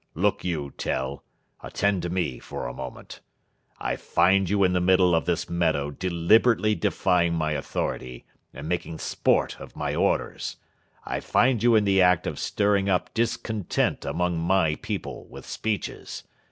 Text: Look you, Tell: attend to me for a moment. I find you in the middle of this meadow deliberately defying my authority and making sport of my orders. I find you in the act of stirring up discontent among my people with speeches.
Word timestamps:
Look 0.15 0.43
you, 0.43 0.73
Tell: 0.79 1.23
attend 1.61 2.01
to 2.01 2.09
me 2.09 2.39
for 2.39 2.65
a 2.67 2.73
moment. 2.73 3.21
I 3.79 3.97
find 3.97 4.49
you 4.49 4.63
in 4.63 4.73
the 4.73 4.81
middle 4.81 5.13
of 5.13 5.25
this 5.25 5.47
meadow 5.47 5.91
deliberately 5.91 6.73
defying 6.73 7.35
my 7.35 7.51
authority 7.51 8.25
and 8.51 8.67
making 8.67 8.97
sport 8.97 9.57
of 9.61 9.75
my 9.75 9.93
orders. 9.93 10.55
I 11.05 11.19
find 11.19 11.61
you 11.61 11.75
in 11.75 11.83
the 11.83 12.01
act 12.01 12.25
of 12.25 12.39
stirring 12.39 12.89
up 12.89 13.13
discontent 13.13 14.03
among 14.03 14.39
my 14.39 14.73
people 14.81 15.27
with 15.27 15.45
speeches. 15.45 16.23